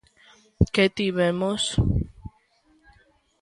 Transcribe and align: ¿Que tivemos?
¿Que 0.73 0.85
tivemos? 0.97 1.63